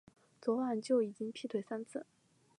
[0.41, 2.07] 昨晚就已经劈腿三次